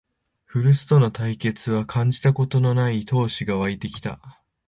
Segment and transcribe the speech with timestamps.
[0.47, 4.41] 古巣との対決は感じたことのない闘志がわいてきた